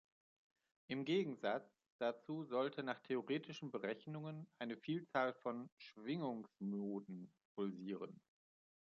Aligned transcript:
Im 0.87 1.05
Gegensatz 1.05 1.69
dazu 1.99 2.43
sollte 2.43 2.81
nach 2.81 2.99
theoretischen 3.01 3.69
Berechnungen 3.69 4.47
eine 4.57 4.75
Vielzahl 4.75 5.31
von 5.35 5.69
Schwingungsmoden 5.77 7.31
pulsieren. 7.53 8.19